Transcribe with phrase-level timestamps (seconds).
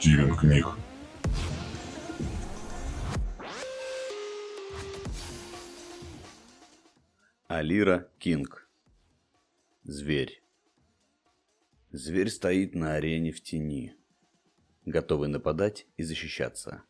[0.00, 0.66] Стивен Книг.
[7.48, 8.66] Алира Кинг.
[9.82, 10.42] Зверь.
[11.92, 13.94] Зверь стоит на арене в тени,
[14.86, 16.82] готовый нападать и защищаться.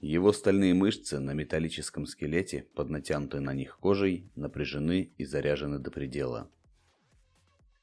[0.00, 5.90] Его стальные мышцы на металлическом скелете, под натянутой на них кожей, напряжены и заряжены до
[5.90, 6.48] предела.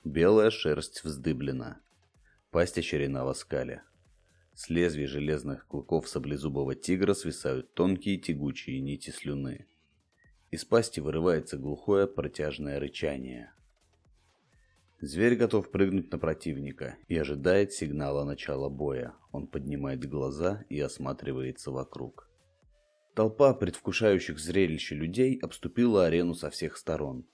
[0.05, 1.81] Белая шерсть вздыблена,
[2.51, 3.83] пасть ощерена в оскале.
[4.53, 9.67] С лезвий железных клыков саблезубого тигра свисают тонкие тягучие нити слюны.
[10.51, 13.53] Из пасти вырывается глухое протяжное рычание.
[14.99, 19.15] Зверь готов прыгнуть на противника и ожидает сигнала начала боя.
[19.31, 22.29] Он поднимает глаза и осматривается вокруг.
[23.15, 27.25] Толпа предвкушающих зрелище людей обступила арену со всех сторон.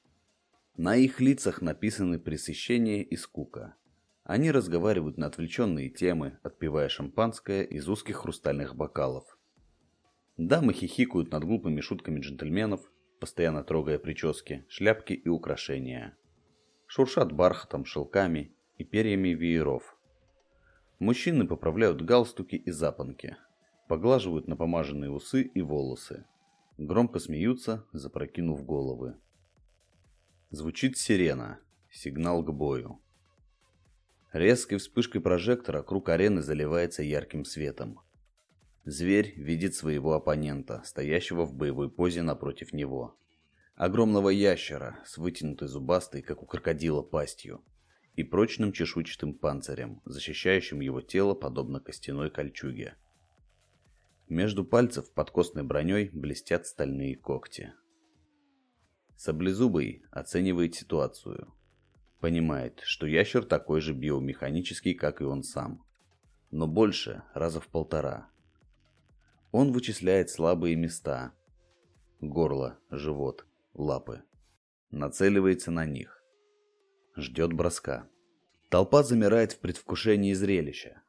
[0.77, 3.75] На их лицах написаны пресыщение и скука.
[4.27, 9.23] Они разговаривают на отвлеченные темы, отпивая шампанское из узких хрустальных бокалов.
[10.35, 12.81] Дамы хихикают над глупыми шутками джентльменов,
[13.21, 16.17] постоянно трогая прически, шляпки и украшения.
[16.87, 19.97] Шуршат бархатом, шелками и перьями вееров.
[20.99, 23.37] Мужчины поправляют галстуки и запонки,
[23.87, 26.25] поглаживают напомаженные усы и волосы.
[26.77, 29.15] Громко смеются, запрокинув головы.
[30.49, 32.99] Звучит сирена, сигнал к бою.
[34.37, 38.01] Резкой вспышкой прожектора круг арены заливается ярким светом.
[38.85, 43.17] Зверь видит своего оппонента, стоящего в боевой позе напротив него.
[43.73, 47.65] Огромного ящера с вытянутой зубастой, как у крокодила, пастью
[48.13, 52.93] и прочным чешуйчатым панцирем, защищающим его тело подобно костяной кольчуге.
[54.29, 57.73] Между пальцев под костной броней блестят стальные когти.
[59.15, 61.51] Саблезубый оценивает ситуацию.
[62.19, 65.83] Понимает, что ящер такой же биомеханический, как и он сам.
[66.49, 68.29] Но больше, раза в полтора.
[69.51, 71.33] Он вычисляет слабые места.
[72.19, 74.23] Горло, живот, лапы.
[74.89, 76.23] Нацеливается на них.
[77.15, 78.07] Ждет броска.
[78.69, 81.01] Толпа замирает в предвкушении зрелища.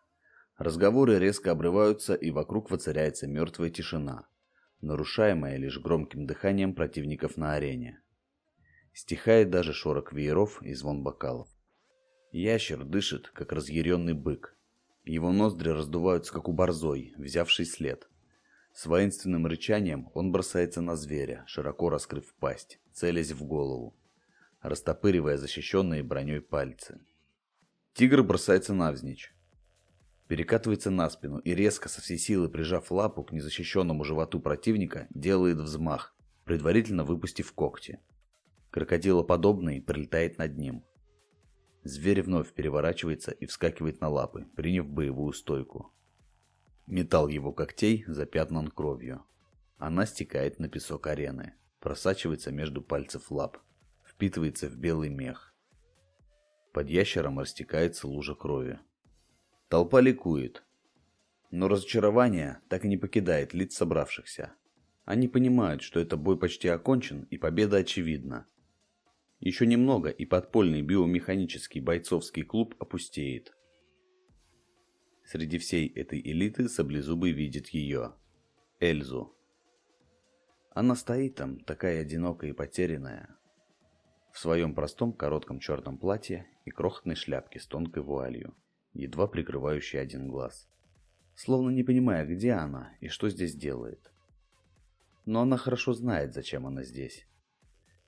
[0.59, 4.27] Разговоры резко обрываются, и вокруг воцаряется мертвая тишина,
[4.81, 8.01] нарушаемая лишь громким дыханием противников на арене.
[8.99, 11.49] Стихает даже шорох вееров и звон бокалов.
[12.33, 14.57] Ящер дышит, как разъяренный бык.
[15.05, 18.09] Его ноздри раздуваются, как у борзой, взявший след.
[18.73, 23.97] С воинственным рычанием он бросается на зверя, широко раскрыв пасть, целясь в голову,
[24.63, 27.01] растопыривая защищенные броней пальцы.
[27.93, 29.33] Тигр бросается навзничь.
[30.27, 35.59] Перекатывается на спину и резко со всей силы прижав лапу к незащищенному животу противника, делает
[35.59, 38.01] взмах, предварительно выпустив когти.
[38.79, 40.85] Крокодилоподобный прилетает над ним.
[41.83, 45.93] Зверь вновь переворачивается и вскакивает на лапы, приняв боевую стойку.
[46.87, 49.25] Металл его когтей запятнан кровью.
[49.79, 53.59] Она стекает на песок арены, просачивается между пальцев лап,
[54.05, 55.53] впитывается в белый мех.
[56.73, 58.79] Под ящером растекается лужа крови.
[59.69, 60.63] Толпа ликует.
[61.51, 64.53] Но разочарование так и не покидает лиц собравшихся.
[65.05, 68.47] Они понимают, что этот бой почти окончен и победа очевидна.
[69.41, 73.55] Еще немного, и подпольный биомеханический бойцовский клуб опустеет.
[75.25, 78.15] Среди всей этой элиты Саблезубый видит ее,
[78.81, 79.37] Эльзу.
[80.71, 83.39] Она стоит там, такая одинокая и потерянная,
[84.33, 88.57] в своем простом коротком черном платье и крохотной шляпке с тонкой вуалью,
[88.93, 90.69] едва прикрывающей один глаз.
[91.35, 94.11] Словно не понимая, где она и что здесь делает.
[95.27, 97.28] Но она хорошо знает, зачем она здесь.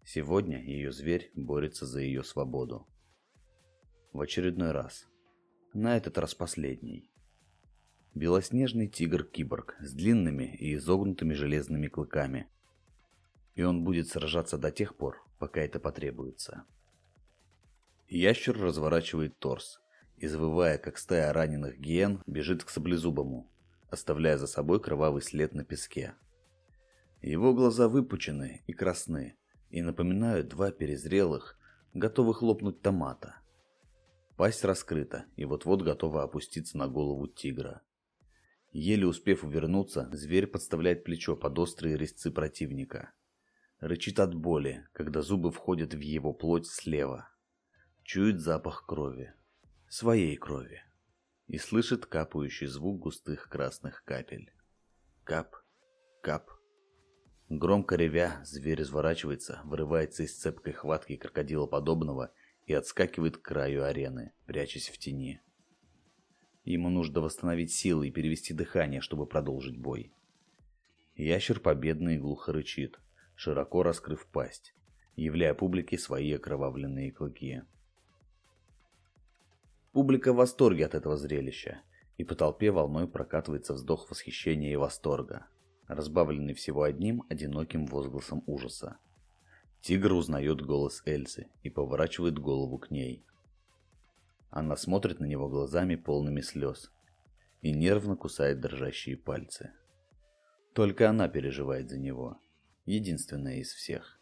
[0.04, 2.86] Сегодня ее зверь борется за ее свободу.
[4.12, 5.06] В очередной раз.
[5.72, 7.10] На этот раз последний.
[8.14, 12.48] Белоснежный тигр-киборг с длинными и изогнутыми железными клыками.
[13.54, 16.64] И он будет сражаться до тех пор, пока это потребуется.
[18.08, 19.80] Ящер разворачивает торс
[20.16, 23.48] и, завывая, как стая раненых гиен, бежит к саблезубому,
[23.88, 26.14] оставляя за собой кровавый след на песке.
[27.22, 29.36] Его глаза выпучены и красны,
[29.70, 31.58] и напоминают два перезрелых,
[31.94, 33.36] готовых лопнуть томата.
[34.36, 37.82] Пасть раскрыта и вот-вот готова опуститься на голову тигра.
[38.72, 43.12] Еле успев увернуться, зверь подставляет плечо под острые резцы противника.
[43.80, 47.28] Рычит от боли, когда зубы входят в его плоть слева.
[48.02, 49.34] Чует запах крови.
[49.88, 50.82] Своей крови.
[51.48, 54.52] И слышит капающий звук густых красных капель.
[55.24, 55.56] Кап,
[56.22, 56.50] кап,
[57.50, 62.32] Громко ревя, зверь разворачивается, вырывается из цепкой хватки крокодила подобного
[62.66, 65.40] и отскакивает к краю арены, прячась в тени.
[66.62, 70.12] Ему нужно восстановить силы и перевести дыхание, чтобы продолжить бой.
[71.16, 73.00] Ящер победно и глухо рычит,
[73.34, 74.72] широко раскрыв пасть,
[75.16, 77.64] являя публике свои окровавленные клыки.
[79.90, 81.82] Публика в восторге от этого зрелища,
[82.16, 85.48] и по толпе волной прокатывается вздох восхищения и восторга,
[85.94, 88.98] разбавленный всего одним одиноким возгласом ужаса.
[89.80, 93.24] Тигр узнает голос Эльзы и поворачивает голову к ней.
[94.50, 96.92] Она смотрит на него глазами полными слез
[97.60, 99.72] и нервно кусает дрожащие пальцы.
[100.74, 102.40] Только она переживает за него,
[102.86, 104.20] единственная из всех.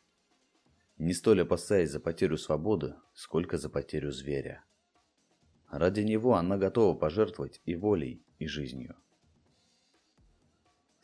[0.97, 4.65] Не столь опасаясь за потерю свободы, сколько за потерю зверя.
[5.71, 8.97] Ради него она готова пожертвовать и волей, и жизнью.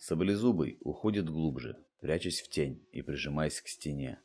[0.07, 4.21] Саблезубый уходит глубже, прячась в тень и прижимаясь к стене,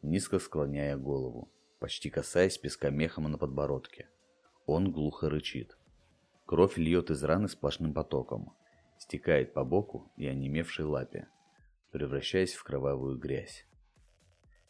[0.00, 4.08] низко склоняя голову, почти касаясь песка мехом на подбородке.
[4.64, 5.76] Он глухо рычит.
[6.46, 8.56] Кровь льет из раны сплошным потоком,
[8.96, 11.26] стекает по боку и онемевшей лапе,
[11.90, 13.66] превращаясь в кровавую грязь.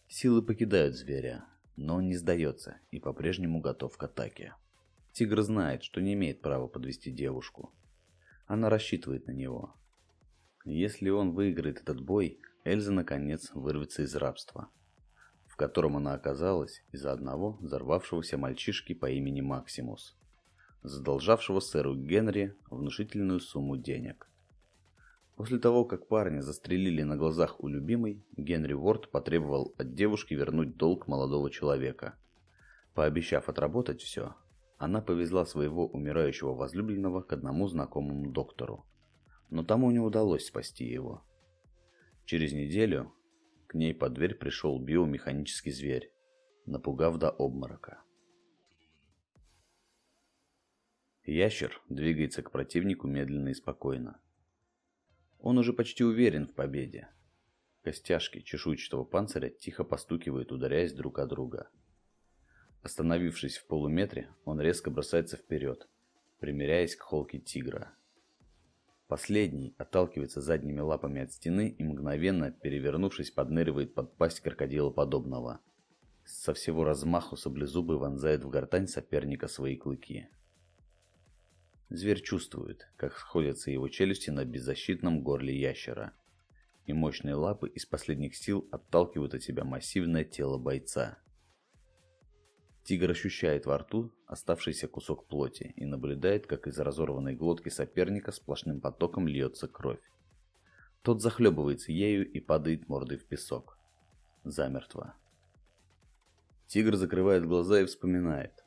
[0.08, 1.44] Силы покидают зверя,
[1.76, 4.54] но он не сдается и по-прежнему готов к атаке.
[5.12, 7.74] Тигр знает, что не имеет права подвести девушку.
[8.46, 9.74] Она рассчитывает на него.
[10.64, 14.70] Если он выиграет этот бой, Эльза наконец вырвется из рабства,
[15.46, 20.16] в котором она оказалась из-за одного взорвавшегося мальчишки по имени Максимус,
[20.82, 24.26] задолжавшего сэру Генри внушительную сумму денег.
[25.36, 30.78] После того, как парня застрелили на глазах у любимой, Генри Уорд потребовал от девушки вернуть
[30.78, 32.14] долг молодого человека.
[32.94, 34.34] Пообещав отработать все,
[34.78, 38.86] она повезла своего умирающего возлюбленного к одному знакомому доктору.
[39.50, 41.24] Но тому не удалось спасти его.
[42.24, 43.12] Через неделю
[43.66, 46.12] к ней под дверь пришел биомеханический зверь,
[46.66, 48.02] напугав до обморока.
[51.24, 54.20] Ящер двигается к противнику медленно и спокойно.
[55.38, 57.08] Он уже почти уверен в победе.
[57.82, 61.70] Костяшки чешуйчатого панциря тихо постукивают, ударяясь друг о друга.
[62.82, 65.88] Остановившись в полуметре, он резко бросается вперед,
[66.38, 67.94] примеряясь к холке тигра.
[69.06, 75.60] Последний отталкивается задними лапами от стены и мгновенно, перевернувшись, подныривает под пасть крокодила подобного.
[76.24, 80.28] Со всего размаху саблезубый вонзает в гортань соперника свои клыки.
[81.90, 86.14] Зверь чувствует, как сходятся его челюсти на беззащитном горле ящера,
[86.86, 91.18] и мощные лапы из последних сил отталкивают от себя массивное тело бойца.
[92.84, 98.80] Тигр ощущает во рту оставшийся кусок плоти и наблюдает, как из разорванной глотки соперника сплошным
[98.80, 100.02] потоком льется кровь.
[101.02, 103.78] Тот захлебывается ею и падает мордой в песок.
[104.44, 105.14] Замертво.
[106.66, 108.64] Тигр закрывает глаза и вспоминает.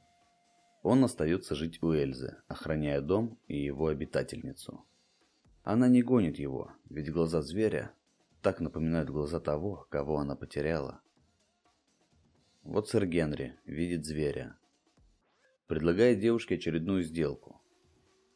[0.81, 4.84] Он остается жить у Эльзы, охраняя дом и его обитательницу.
[5.63, 7.92] Она не гонит его, ведь глаза зверя
[8.42, 11.02] так напоминают глаза того, кого она потеряла.
[12.68, 14.58] Вот сэр Генри видит зверя.
[15.68, 17.62] Предлагает девушке очередную сделку.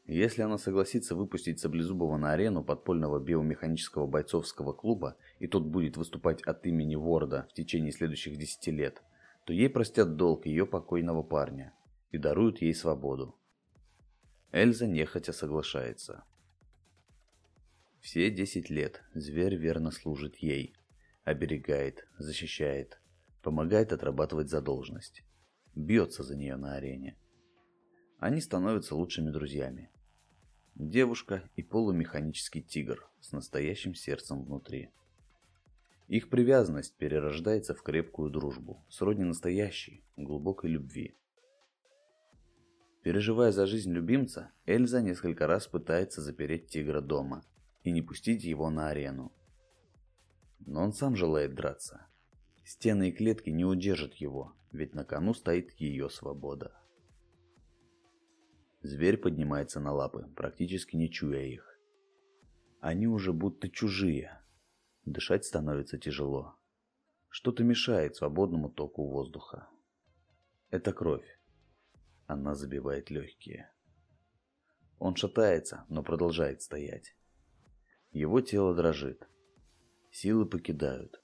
[0.06, 6.42] Если она согласится выпустить Саблезубова на арену подпольного биомеханического бойцовского клуба, и тот будет выступать
[6.44, 9.04] от имени Ворда в течение следующих десяти лет,
[9.46, 11.74] то ей простят долг ее покойного парня
[12.12, 13.36] и даруют ей свободу.
[14.54, 16.24] Эльза нехотя соглашается.
[18.00, 20.74] Все десять лет зверь верно служит ей,
[21.26, 23.01] оберегает, защищает,
[23.42, 25.24] помогает отрабатывать задолженность,
[25.76, 27.18] бьется за нее на арене.
[28.20, 29.90] Они становятся лучшими друзьями.
[30.76, 34.92] Девушка и полумеханический тигр с настоящим сердцем внутри.
[36.08, 41.18] Их привязанность перерождается в крепкую дружбу, сродни настоящей, глубокой любви.
[43.02, 47.44] Переживая за жизнь любимца, Эльза несколько раз пытается запереть тигра дома
[47.84, 49.32] и не пустить его на арену.
[50.60, 52.06] Но он сам желает драться,
[52.72, 56.72] Стены и клетки не удержат его, ведь на кону стоит ее свобода.
[58.82, 61.78] Зверь поднимается на лапы, практически не чуя их.
[62.80, 64.42] Они уже будто чужие.
[65.04, 66.56] Дышать становится тяжело.
[67.28, 69.68] Что-то мешает свободному току воздуха.
[70.70, 71.28] Это кровь.
[72.26, 73.70] Она забивает легкие.
[74.98, 77.18] Он шатается, но продолжает стоять.
[78.14, 79.28] Его тело дрожит.
[80.10, 81.22] Силы покидают.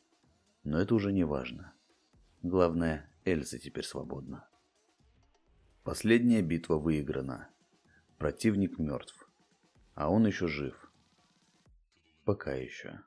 [0.67, 1.73] Но это уже не важно.
[2.43, 4.49] Главное, Эльза теперь свободна.
[5.85, 7.47] Последняя битва выиграна.
[8.17, 9.29] Противник мертв.
[9.95, 10.91] А он еще жив.
[12.25, 12.99] Пока еще.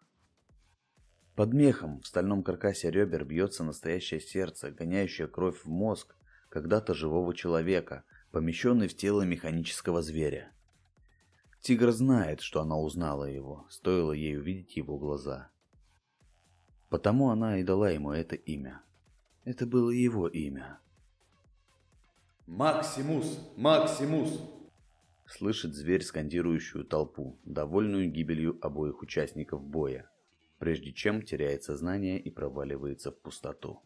[1.37, 6.17] Под мехом в стальном каркасе ребер бьется настоящее сердце, гоняющее кровь в мозг
[6.49, 10.51] когда-то живого человека, помещенный в тело механического зверя.
[11.61, 15.51] Тигр знает, что она узнала его, стоило ей увидеть его глаза.
[16.91, 18.83] Потому она и дала ему это имя.
[19.45, 20.81] Это было его имя.
[22.47, 23.39] «Максимус!
[23.57, 24.43] Максимус!»
[25.25, 30.11] Слышит зверь скандирующую толпу, довольную гибелью обоих участников боя,
[30.59, 33.81] прежде чем теряет сознание и проваливается в пустоту.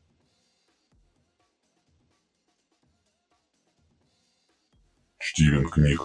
[5.18, 6.00] Чтимин книг